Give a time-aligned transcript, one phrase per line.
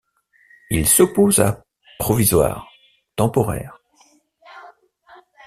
[0.71, 1.63] Il s'oppose à
[1.99, 2.67] provisoire,
[3.15, 3.77] temporaire.